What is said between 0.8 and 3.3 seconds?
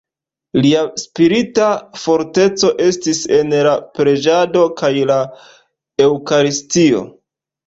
spirita forteco estis